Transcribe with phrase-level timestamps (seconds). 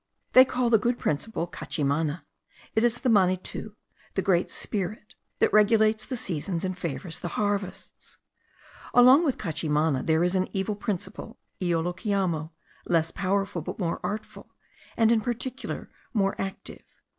[0.33, 2.23] They call the good principle Cachimana;
[2.73, 3.75] it is the Manitou,
[4.15, 8.17] the Great Spirit, that regulates the seasons, and favours the harvests.
[8.95, 12.49] Along with Cachimana there is an evil principle, Iolokiamo,
[12.87, 14.49] less powerful, but more artful,
[14.97, 16.81] and in particular more active.